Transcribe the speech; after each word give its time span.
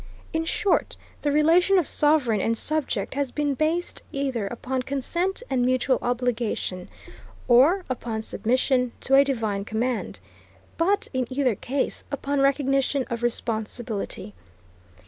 In 0.33 0.45
short, 0.45 0.97
the 1.21 1.31
relation 1.31 1.77
of 1.77 1.85
sovereign 1.85 2.41
and 2.41 2.57
subject 2.57 3.13
has 3.13 3.29
been 3.29 3.53
based 3.53 4.01
either 4.11 4.47
upon 4.47 4.81
consent 4.81 5.43
and 5.47 5.63
mutual 5.63 5.99
obligation, 6.01 6.89
or 7.47 7.85
upon 7.87 8.23
submission 8.23 8.93
to 9.01 9.13
a 9.13 9.23
divine 9.23 9.63
command; 9.63 10.19
but, 10.75 11.07
in 11.13 11.27
either 11.31 11.53
case, 11.53 12.03
upon 12.11 12.41
recognition 12.41 13.05
of 13.11 13.21
responsibility. 13.21 14.33